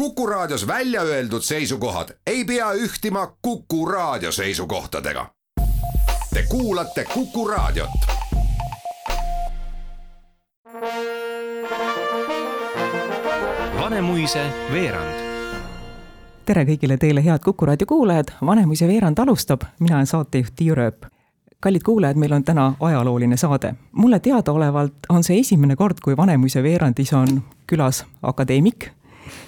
[0.00, 5.26] Kuku Raadios välja öeldud seisukohad ei pea ühtima Kuku Raadio seisukohtadega.
[6.34, 7.90] Te kuulate Kuku Raadiot.
[13.80, 15.20] Vanemuise veerand
[16.44, 21.04] tere kõigile teile, head Kuku raadio kuulajad, Vanemuise veerand alustab, mina olen saatejuht Tiiu Rööp.
[21.60, 23.74] kallid kuulajad, meil on täna ajalooline saade.
[23.92, 28.99] mulle teadaolevalt on see esimene kord, kui Vanemuise veerandis on külas akadeemik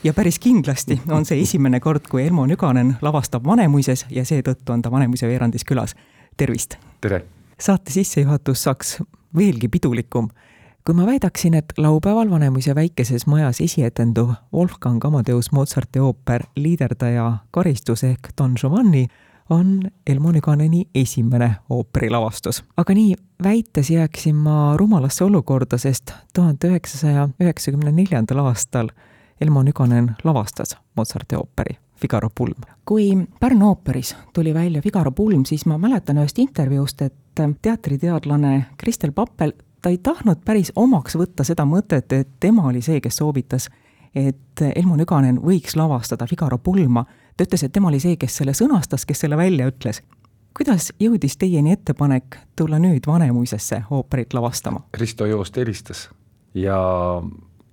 [0.05, 4.83] ja päris kindlasti on see esimene kord, kui Elmo Nüganen lavastab Vanemuises ja seetõttu on
[4.83, 5.95] ta Vanemuise veerandis külas.
[6.37, 6.77] tervist!
[7.01, 7.25] tere!
[7.59, 8.97] saate sissejuhatus saaks
[9.37, 10.29] veelgi pidulikum
[10.85, 18.05] kui ma väidaksin, et laupäeval Vanemuise väikeses majas esietenduv Wolfgang Amadeus Mozarti ooper Liiderdaja karistus
[18.05, 19.07] ehk Don Giovanni
[19.51, 22.65] on Elmo Nüganeni esimene ooperilavastus.
[22.77, 28.89] aga nii väites jääksin ma rumalasse olukorda, sest tuhande üheksasaja üheksakümne neljandal aastal
[29.43, 32.61] Elmo Nüganen lavastas Mozarti ooperi Figaro pulm.
[32.85, 37.15] kui Pärnu ooperis tuli välja Figaro pulm, siis ma mäletan ühest intervjuust, et
[37.63, 39.53] teatriteadlane Kristel Pappel
[39.83, 43.67] ta ei tahtnud päris omaks võtta seda mõtet, et tema oli see, kes soovitas,
[44.15, 47.05] et Elmo Nüganen võiks lavastada Figaro pulma.
[47.37, 50.03] ta ütles, et tema oli see, kes selle sõnastas, kes selle välja ütles.
[50.57, 54.87] kuidas jõudis teieni ettepanek tulla nüüd Vanemuisesse ooperit lavastama?
[54.95, 56.11] Risto Joost helistas
[56.55, 56.79] ja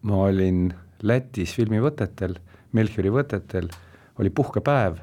[0.01, 2.35] ma olin Lätis filmivõtetel,
[2.75, 3.69] Melchiori võtetel,
[4.19, 4.99] oli puhkepäev.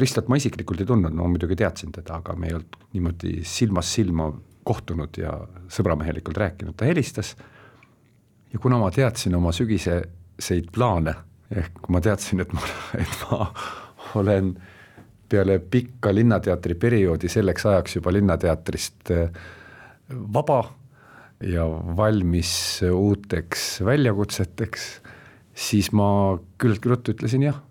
[0.00, 3.98] Ristot ma isiklikult ei tundnud, ma muidugi teadsin teda, aga me ei olnud niimoodi silmast
[3.98, 4.30] silma
[4.66, 5.34] kohtunud ja
[5.70, 7.34] sõbramehelikult rääkinud, ta helistas
[8.52, 11.12] ja kuna ma teadsin oma sügiseseid plaane,
[11.52, 12.62] ehk kui ma teadsin, et ma,
[13.02, 13.50] et ma
[14.20, 14.54] olen
[15.28, 19.28] peale pikka Linnateatri perioodi selleks ajaks juba Linnateatrist äh,
[20.08, 20.62] vaba
[21.42, 24.86] ja valmis uuteks väljakutseteks,
[25.56, 26.08] siis ma
[26.60, 27.62] küllaltki ruttu ütlesin jah.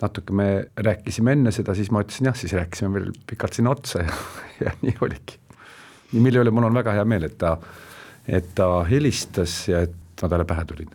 [0.00, 4.02] natuke me rääkisime enne seda, siis ma ütlesin jah, siis rääkisime veel pikalt sinna otsa
[4.06, 4.16] ja,
[4.62, 5.40] ja nii oligi
[6.12, 7.54] mille üle mul on väga hea meel, et ta,
[8.26, 10.90] et ta helistas ja et ma talle pähe tulin.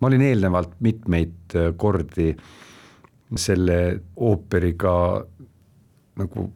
[0.00, 2.34] ma olin eelnevalt mitmeid äh, kordi
[3.36, 3.78] selle
[4.16, 4.92] ooperiga
[6.20, 6.50] nagu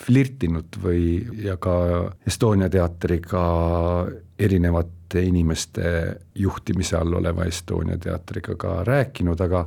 [0.00, 1.76] flirtinud või, ja ka
[2.26, 3.42] Estonia teatriga
[4.38, 5.90] erinevate inimeste
[6.34, 9.66] juhtimise all oleva Estonia teatriga ka rääkinud, aga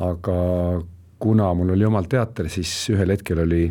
[0.00, 0.36] aga
[1.18, 3.64] kuna mul oli omal teater, siis ühel hetkel oli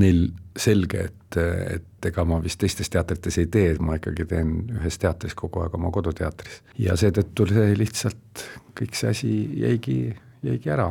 [0.00, 0.24] neil
[0.56, 1.38] selge, et,
[1.76, 5.76] et ega ma vist teistes teatrites ei tee, ma ikkagi teen ühes teatris kogu aeg
[5.78, 6.60] oma koduteatris.
[6.78, 8.44] ja seetõttu see lihtsalt,
[8.78, 10.00] kõik see asi jäigi,
[10.46, 10.90] jäigi ära.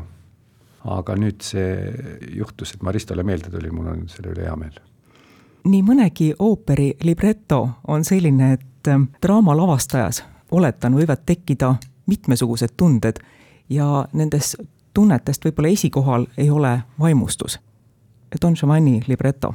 [0.86, 1.94] Aga nüüd see
[2.36, 4.80] juhtus, et Maristole meelde tuli, mul on selle üle hea meel.
[5.70, 11.76] nii mõnegi ooperi libreto on selline, et ähm, draama lavastajas, oletan, võivad tekkida
[12.08, 13.20] mitmesugused tunded
[13.70, 14.56] ja nendest
[14.94, 17.60] tunnetest võib-olla esikohal ei ole vaimustus
[18.42, 19.54] Don Giovanni libreto,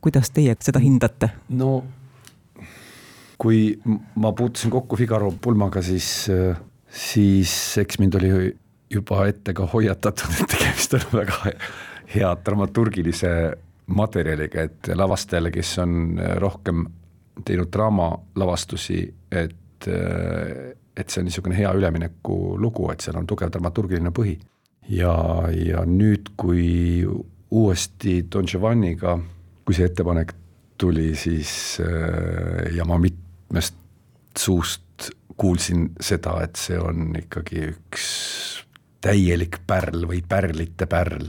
[0.00, 1.30] kuidas teie seda hindate?
[1.48, 1.84] no
[3.38, 3.78] kui
[4.16, 6.26] ma puutusin kokku Figaro pulmaga, siis,
[6.88, 8.30] siis eks mind oli
[8.90, 11.52] juba ette ka hoiatatud, et tegemist on väga
[12.14, 13.32] hea dramaturgilise
[13.86, 16.86] materjaliga, et lavastajale, kes on rohkem
[17.46, 19.88] teinud draamalavastusi, et,
[20.96, 24.38] et see on niisugune hea üleminekulugu, et seal on tugev dramaturgiline põhi.
[24.88, 25.14] ja,
[25.50, 27.04] ja nüüd, kui
[27.50, 29.18] uuesti Don Giovanniga,
[29.66, 30.34] kui see ettepanek
[30.78, 31.78] tuli, siis
[32.76, 33.78] ja ma mitmest
[34.38, 38.06] suust kuulsin seda, et see on ikkagi üks
[39.04, 41.28] täielik pärl või pärlite pärl,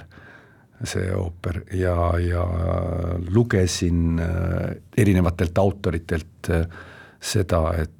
[0.83, 1.63] see ooper.
[1.77, 2.43] Ja, ja
[3.33, 6.65] lugesin äh, erinevatelt autoritelt äh,
[7.19, 7.93] seda, et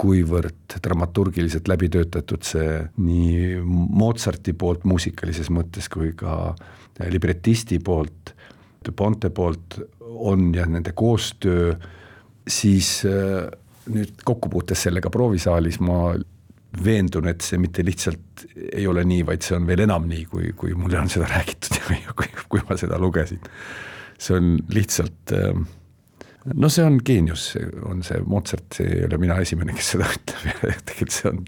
[0.00, 6.54] kuivõrd dramaturgiliselt läbi töötatud see nii Mozarti poolt muusikalises mõttes kui ka
[7.12, 8.34] libretisti poolt,
[8.96, 11.74] Ponte poolt on ja nende koostöö,
[12.48, 13.50] siis äh,
[13.92, 16.14] nüüd kokkupuutes sellega proovisaalis ma
[16.84, 20.52] veendun, et see mitte lihtsalt ei ole nii, vaid see on veel enam nii, kui,
[20.58, 23.40] kui mulle on seda räägitud ja kui, kui ma seda lugesin.
[24.18, 25.62] see on lihtsalt, äh,
[26.54, 27.50] no see on geenius,
[27.88, 31.42] on see Mozart, see ei ole mina esimene, kes seda ütleb ja tegelikult see on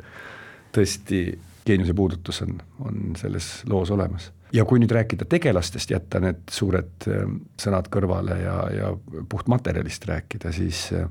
[0.75, 1.23] tõesti,
[1.67, 7.07] geeniuse puudutus on, on selles loos olemas ja kui nüüd rääkida tegelastest, jätta need suured
[7.11, 8.91] ähm, sõnad kõrvale ja, ja
[9.31, 11.07] puhtmaterjalist rääkida, siis äh,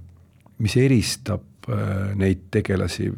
[0.59, 3.09] mis eristab äh, neid tegelasi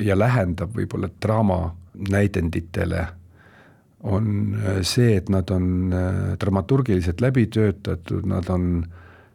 [0.00, 1.74] ja lähendab võib-olla draama
[2.10, 3.06] näidenditele,
[4.06, 5.90] on äh, see, et nad on
[6.40, 8.84] dramaturgiliselt läbi töötatud, nad on,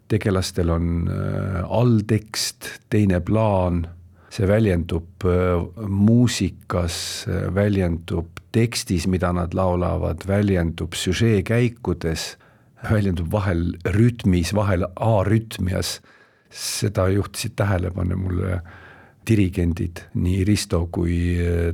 [0.07, 1.10] tegelastel on
[1.68, 3.83] alltekst, teine plaan,
[4.33, 6.95] see väljendub äh, muusikas,
[7.54, 12.33] väljendub tekstis, mida nad laulavad, väljendub süžeekäikudes,
[12.89, 16.00] väljendub vahel rütmis, vahel arütmias,
[16.54, 18.62] seda juhtisid tähelepanu mulle
[19.28, 21.18] dirigendid, nii Risto kui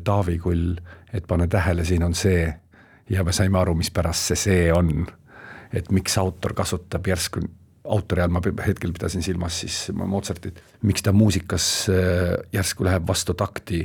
[0.03, 0.73] Taavi Kull,
[1.13, 2.47] et pane tähele, siin on see
[3.09, 5.07] ja me saime aru, mispärast see see on.
[5.73, 7.43] et miks autor kasutab järsku,
[7.85, 13.35] autori all ma hetkel pidasin silmas siis Mozartit, miks ta muusikas äh, järsku läheb vastu
[13.37, 13.83] takti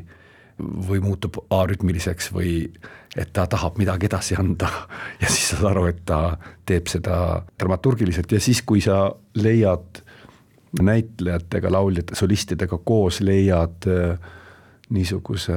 [0.58, 2.70] või muutub arütmiliseks või
[3.16, 4.70] et ta tahab midagi edasi anda
[5.22, 10.03] ja siis saad aru, et ta teeb seda dramaturgiliselt ja siis, kui sa leiad
[10.82, 14.18] näitlejatega, lauljate, solistidega koos leiad äh,
[14.90, 15.54] niisuguse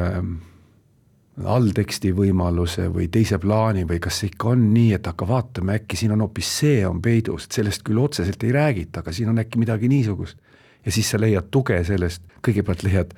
[1.45, 5.99] allteksti võimaluse või teise plaani või kas see ikka on nii, et hakka vaatama, äkki
[5.99, 9.43] siin on hoopis see on peidus, et sellest küll otseselt ei räägita, aga siin on
[9.43, 10.37] äkki midagi niisugust.
[10.85, 13.13] ja siis sa leiad tuge sellest, kõigepealt leiad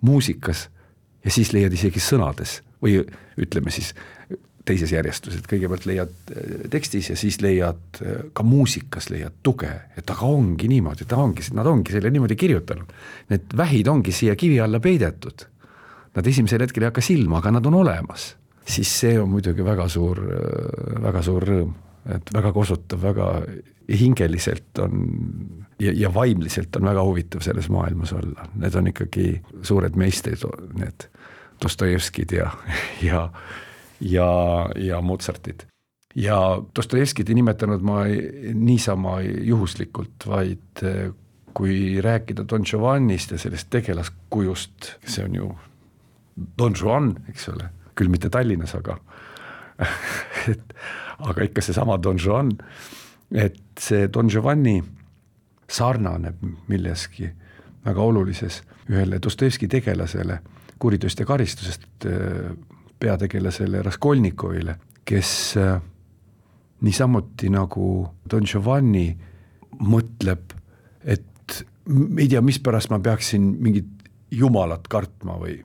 [0.00, 0.68] muusikas
[1.24, 3.04] ja siis leiad isegi sõnades või
[3.38, 3.94] ütleme siis
[4.68, 9.70] teises järjestuses, et kõigepealt leiad äh, tekstis ja siis leiad äh, ka muusikas leiad tuge,
[9.96, 12.92] et aga ongi niimoodi, ta ongi, nad ongi selle niimoodi kirjutanud.
[13.32, 15.46] Need vähid ongi siia kivi alla peidetud.
[16.16, 18.32] Nad esimesel hetkel ei hakka silma, aga nad on olemas,
[18.66, 20.18] siis see on muidugi väga suur,
[21.02, 21.74] väga suur rõõm,
[22.10, 23.28] et väga kosutav, väga
[24.00, 25.04] hingeliselt on
[25.80, 30.44] ja, ja vaimliselt on väga huvitav selles maailmas olla, need on ikkagi suured meistrid,
[30.78, 31.08] need
[31.60, 32.46] Dostojevskid ja,
[33.04, 33.26] ja,
[34.00, 34.30] ja,
[34.76, 35.66] ja Mozartid.
[36.14, 38.02] ja Dostojevskit ei nimetanud ma
[38.54, 40.84] niisama juhuslikult, vaid
[41.54, 45.50] kui rääkida Don Giovannist ja sellest tegelaskujust, see on ju
[46.58, 48.96] Don Juan, eks ole, küll mitte Tallinnas, aga
[50.52, 50.74] et
[51.18, 52.52] aga ikka seesama Don Juan,
[53.30, 54.80] et see Don Giovanni
[55.70, 57.30] sarnaneb milleski
[57.84, 60.40] väga olulises ühele Dostojevski tegelasele
[60.80, 62.50] kuritööst ja karistusest äh,
[63.00, 65.80] peategelasele Raskolnikovile, kes äh,
[66.80, 67.86] niisamuti nagu
[68.30, 69.08] Don Giovanni
[69.80, 70.54] mõtleb,
[71.04, 71.64] et
[72.18, 73.88] ei tea, mispärast ma peaksin mingit
[74.30, 75.58] jumalat kartma või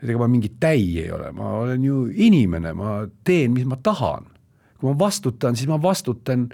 [0.00, 3.76] et ega ma mingi täi ei ole, ma olen ju inimene, ma teen, mis ma
[3.76, 4.26] tahan.
[4.80, 6.48] kui ma vastutan, siis ma vastutan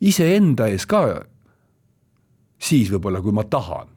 [0.00, 1.24] iseenda ees ka.
[2.58, 3.88] siis võib-olla, kui ma tahan.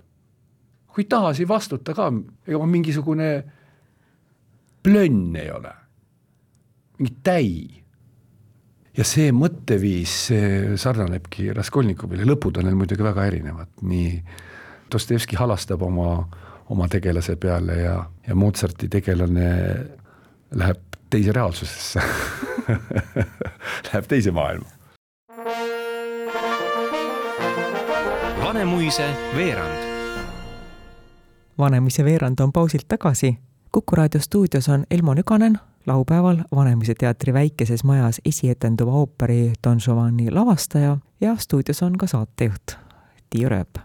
[0.93, 2.11] kui ei taha, siis ei vastuta ka,
[2.47, 3.29] ega ma mingisugune
[4.83, 5.74] plönn ei ole,
[7.00, 7.50] mingi täi.
[8.97, 14.18] ja see mõtteviis, see sarnanebki Raskolnikovile, lõpud on neil muidugi väga erinevad, nii
[14.94, 16.27] Dostojevski halastab oma
[16.69, 17.95] oma tegelase peale ja,
[18.27, 19.50] ja Mozarti tegelane
[20.56, 22.01] läheb teise reaalsusesse
[23.89, 24.69] Läheb teise maailma.
[28.44, 29.83] Vanemuise veerand.
[31.57, 33.38] Vanemuise veerand on pausilt tagasi.
[33.73, 40.31] Kuku raadio stuudios on Elmo Nüganen laupäeval Vanemuise teatri väikeses majas esietenduva ooperi Don Giovanni
[40.31, 42.77] lavastaja ja stuudios on ka saatejuht
[43.29, 43.81] Tiia Rööp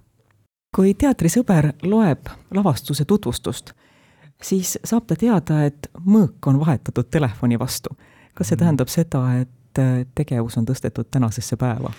[0.76, 3.72] kui teatrisõber loeb lavastuse tutvustust,
[4.42, 7.96] siis saab ta teada, et mõõk on vahetatud telefoni vastu.
[8.34, 8.60] kas see mhm.
[8.62, 11.92] tähendab seda, et äh, tegevus on tõstetud tänasesse päeva?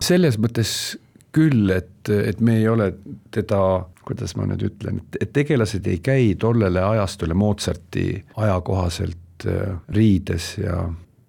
[0.00, 0.98] selles mõttes
[1.38, 2.90] küll, et, et me ei ole
[3.34, 3.62] teda,
[4.06, 10.88] kuidas ma nüüd ütlen, et tegelased ei käi tollele ajastule Mozarti ajakohaselt äh, riides ja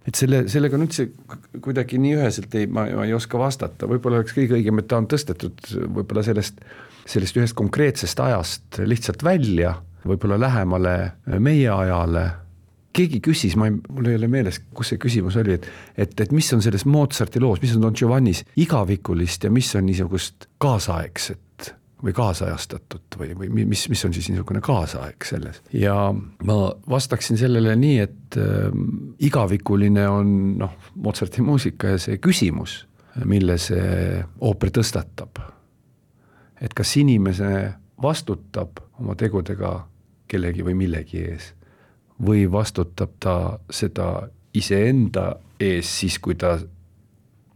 [0.10, 1.10] et selle, sellega on üldse
[1.62, 4.98] kuidagi nii üheselt ei, ma, ma ei oska vastata, võib-olla oleks kõige õigem, et ta
[5.02, 5.62] on tõstetud
[6.00, 6.64] võib-olla sellest,
[7.10, 9.76] sellest ühest konkreetsest ajast lihtsalt välja,
[10.08, 10.96] võib-olla lähemale
[11.44, 12.26] meie ajale,
[12.96, 15.68] keegi küsis, ma ei, mul ei ole meeles, kus see küsimus oli, et
[15.98, 19.86] et, et mis on selles Mozarti loos, mis on Don Giovannis igavikulist ja mis on
[19.90, 25.62] niisugust kaasaegset või kaasajastatud või, või mis, mis on siis niisugune kaasaeg selles.
[25.74, 25.96] ja
[26.48, 26.58] ma
[26.90, 28.70] vastaksin sellele nii, et äh,
[29.20, 32.82] igavikuline on noh, Mozarti muusika ja see küsimus,
[33.26, 35.44] mille see ooper tõstatab.
[36.62, 39.74] et kas inimene vastutab oma tegudega
[40.28, 41.54] kellegi või millegi ees
[42.26, 46.58] või vastutab ta seda iseenda ees siis, kui ta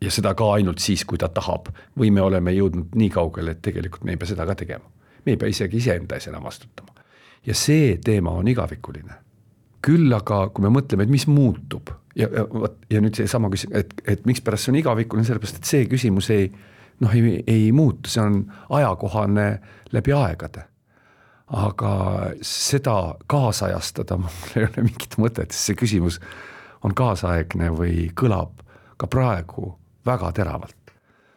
[0.03, 1.69] ja seda ka ainult siis, kui ta tahab.
[1.99, 4.85] või me oleme jõudnud nii kaugele, et tegelikult me ei pea seda ka tegema.
[5.25, 6.93] me ei pea isegi iseenda ees enam vastutama.
[7.45, 9.13] ja see teema on igavikuline.
[9.81, 13.77] küll aga, kui me mõtleme, et mis muutub ja, ja vot ja nüüd seesama küsimus,
[13.79, 16.51] et, et mikspärast see on igavikuline, sellepärast et see küsimus ei
[17.01, 19.47] noh, ei, ei muutu, see on ajakohane
[19.91, 20.72] läbi aegade
[21.53, 21.93] aga
[22.41, 26.19] seda kaasajastada mul ei ole mingit mõtet, sest see küsimus
[26.83, 28.63] on kaasaegne või kõlab
[28.97, 29.73] ka praegu
[30.05, 30.77] väga teravalt.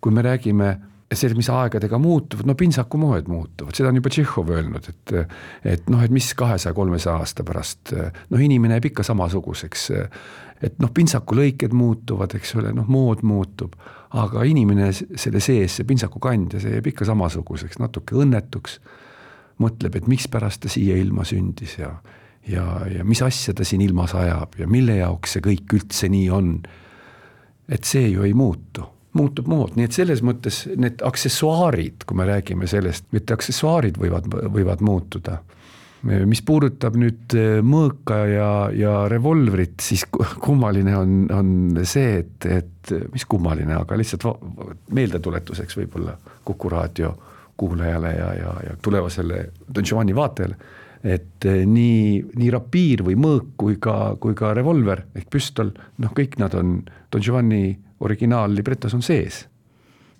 [0.01, 0.69] kui me räägime
[1.15, 5.15] see, mis aegadega muutuvad, no pintsakumoed muutuvad, seda on juba Tšehhov öelnud, et
[5.65, 7.93] et noh, et mis kahesaja, kolmesaja aasta pärast,
[8.31, 9.91] noh, inimene jääb ikka samasuguseks.
[10.63, 13.75] et noh, pintsakulõiked muutuvad, eks ole, noh, mood muutub,
[14.17, 18.81] aga inimene selle sees, see pintsakukandja, see jääb ikka samasuguseks, natuke õnnetuks,
[19.63, 21.95] mõtleb, et mikspärast ta siia ilma sündis ja
[22.47, 26.29] ja, ja mis asja ta siin ilmas ajab ja mille jaoks see kõik üldse nii
[26.31, 26.53] on.
[27.69, 28.87] et see ju ei muutu
[29.17, 34.29] muutub mood, nii et selles mõttes need aksessuaarid, kui me räägime sellest, mitte aksessuaarid võivad,
[34.53, 35.39] võivad muutuda.
[36.29, 40.05] mis puudutab nüüd äh, mõõka ja, ja revolvrit, siis
[40.45, 44.45] kummaline on, on see, et, et mis kummaline, aga lihtsalt
[44.95, 47.15] meeldetuletuseks võib-olla Kuku raadio
[47.57, 50.57] kuulajale ja, ja, ja tulevasele Don Giovanni vaatajale
[51.07, 55.71] et äh, nii, nii rapiir või mõõk kui ka, kui ka revolver ehk püstol,
[56.03, 56.81] noh, kõik nad on
[57.13, 59.47] Don Giovanni originaallibretos on sees.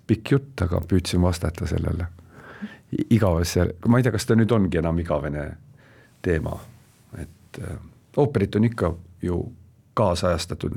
[0.07, 2.05] pikk jutt, aga püüdsin vastata sellele
[3.11, 5.43] igavesse, ma ei tea, kas ta nüüd ongi enam igavene
[6.23, 6.55] teema,
[7.19, 7.75] et äh,
[8.15, 9.41] ooperit on ikka ju
[9.97, 10.75] kaasajastatud,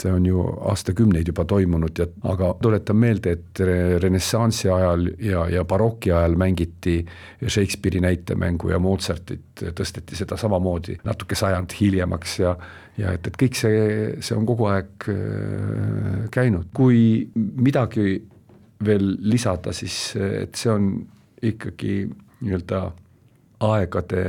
[0.00, 3.62] see on ju aastakümneid juba toimunud ja aga tuletan meelde, et
[4.02, 7.00] renessansi ajal ja, ja baroki ajal mängiti
[7.42, 12.56] Shakespeare'i näitemängu ja Mozartit tõsteti seda samamoodi natuke sajand hiljemaks ja
[12.98, 13.78] ja et, et kõik see,
[14.22, 18.20] see on kogu aeg äh, käinud, kui midagi
[18.84, 20.92] veel lisada, siis et see on
[21.44, 22.04] ikkagi
[22.44, 22.84] nii-öelda
[23.64, 24.24] aegade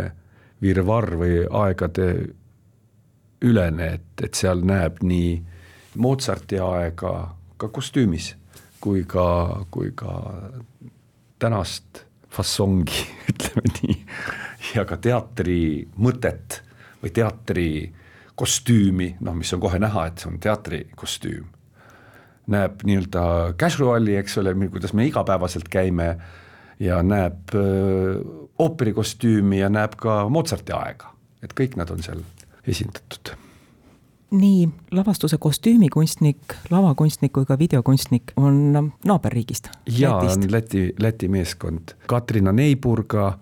[0.63, 2.07] virvarr või aegade
[3.45, 5.35] ülene, et, et seal näeb nii
[6.01, 7.11] Mozarti aega
[7.55, 8.33] ka kostüümis
[8.85, 9.25] kui ka,
[9.73, 10.11] kui ka
[11.41, 12.03] tänast
[12.35, 13.97] fassongi, ütleme nii,
[14.75, 15.59] ja ka teatri
[15.97, 16.61] mõtet
[17.01, 17.69] või teatri
[18.35, 21.51] kostüümi, noh, mis on kohe näha, et see on teatrikostüüm.
[22.51, 23.21] näeb nii-öelda
[23.57, 26.11] casual'i, eks ole, kuidas me igapäevaselt käime
[26.79, 28.19] ja näeb öö,
[28.61, 31.09] ooperikostüümi ja näeb ka Mozarti aega,
[31.41, 32.21] et kõik nad on seal
[32.67, 33.35] esindatud
[34.31, 36.37] nii lavastuse kostüümikunstnik,
[36.69, 38.73] lavakunstnik kui ka videokunstnik on
[39.05, 39.69] naaberriigist.
[39.97, 41.95] jaa, on Läti, Läti meeskond.
[42.07, 43.37] Katrina Neiburga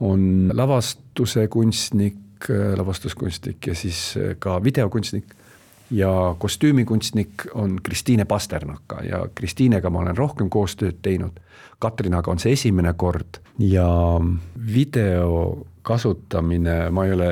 [0.00, 5.34] on lavastuse kunstnik, lavastuskunstnik ja siis ka videokunstnik.
[5.90, 11.40] ja kostüümikunstnik on Kristiine Pasternaka ja Kristiinega ma olen rohkem koostööd teinud.
[11.78, 14.20] Katrinaga on see esimene kord ja
[14.74, 17.30] video kasutamine, ma ei ole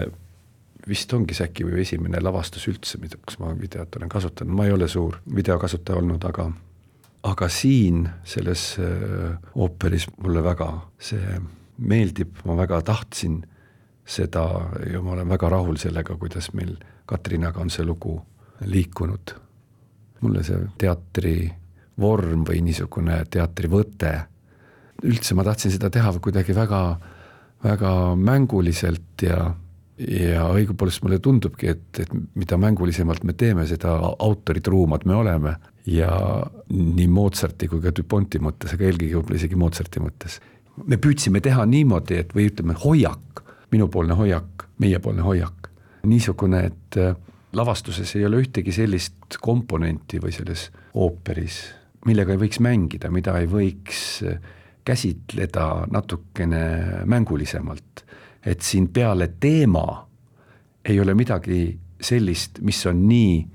[0.89, 4.67] vist ongi see äkki või esimene lavastus üldse, mida, kus ma videot olen kasutanud, ma
[4.69, 6.51] ei ole suur videokasutaja olnud, aga
[7.27, 10.69] aga siin selles äh, ooperis mulle väga
[11.03, 11.41] see
[11.79, 13.41] meeldib, ma väga tahtsin
[14.07, 14.45] seda
[14.93, 16.77] ja ma olen väga rahul sellega, kuidas meil
[17.07, 18.21] Katrinaga on see lugu
[18.65, 19.35] liikunud.
[20.21, 21.53] mulle see teatri
[22.01, 24.13] vorm või niisugune teatrivõte,
[25.05, 26.81] üldse ma tahtsin seda teha kuidagi väga,
[27.65, 29.55] väga mänguliselt ja
[29.99, 35.57] ja õigupoolest mulle tundubki, et, et mida mängulisemalt me teeme, seda autoritruumad me oleme.
[35.87, 36.11] Ja
[36.73, 40.41] nii Mozarti kui ka Duponti mõttes, aga eelkõige võib-olla isegi Mozarti mõttes.
[40.85, 45.71] me püüdsime teha niimoodi, et või ütleme, hoiak, minupoolne hoiak, meiepoolne hoiak,
[46.05, 47.15] niisugune, et äh,
[47.57, 51.63] lavastuses ei ole ühtegi sellist komponenti või selles ooperis,
[52.05, 54.43] millega ei võiks mängida, mida ei võiks äh,
[54.85, 56.67] käsitleda natukene
[57.07, 58.05] mängulisemalt
[58.47, 60.07] et siin peale teema
[60.85, 63.47] ei ole midagi sellist, mis on nii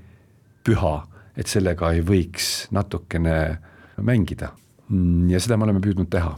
[0.68, 0.96] püha,
[1.38, 3.58] et sellega ei võiks natukene
[4.02, 4.52] mängida.
[5.28, 6.38] ja seda me oleme püüdnud teha.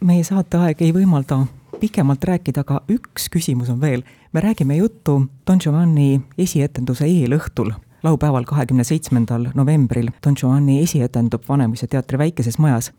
[0.00, 1.46] meie saateaeg ei võimalda
[1.80, 4.02] pikemalt rääkida, aga üks küsimus on veel.
[4.32, 10.10] me räägime juttu Don Giovanni esietenduse eelõhtul, laupäeval, kahekümne seitsmendal novembril.
[10.24, 12.92] Don Giovanni esietendub Vanemuise teatri väikeses majas.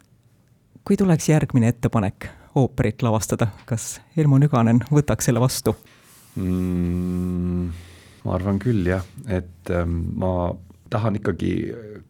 [0.84, 5.76] kui tuleks järgmine ettepanek, ooperit lavastada, kas Elmo Nüganen võtaks selle vastu
[6.36, 7.70] mm,?
[8.26, 10.52] ma arvan küll jah, et ähm, ma
[10.90, 11.54] tahan ikkagi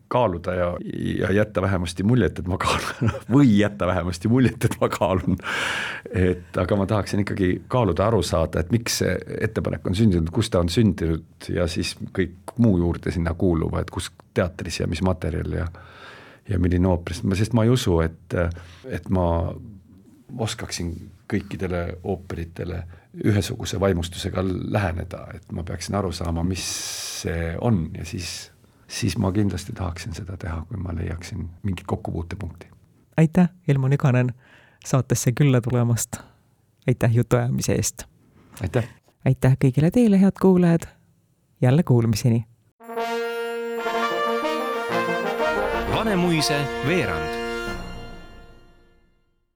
[0.09, 0.77] kaaluda ja,
[1.19, 5.37] ja jätta vähemasti muljet, et ma kaalun või jätta vähemasti muljet, et ma kaalun.
[6.09, 10.49] et aga ma tahaksin ikkagi kaaluda, aru saada, et miks see ettepanek on sündinud, kus
[10.49, 15.03] ta on sündinud ja siis kõik muu juurde sinna kuuluva, et kus teatris ja mis
[15.05, 15.69] materjal ja
[16.49, 18.33] ja milline ooper, sest ma ei usu, et,
[18.89, 19.53] et ma
[20.37, 22.83] oskaksin kõikidele ooperitele
[23.23, 26.65] ühesuguse vaimustusega läheneda, et ma peaksin aru saama, mis
[27.21, 28.51] see on ja siis,
[28.87, 32.67] siis ma kindlasti tahaksin seda teha, kui ma leiaksin mingit kokkupuutepunkti.
[33.17, 34.33] aitäh, Ilmo Nüganen,
[34.85, 36.17] saatesse külla tulemast.
[36.87, 38.03] aitäh jutuajamise eest.
[38.61, 38.87] aitäh.
[39.25, 40.87] aitäh kõigile teile, head kuulajad.
[41.61, 42.45] jälle kuulmiseni.
[45.95, 47.48] Vanemuise veerand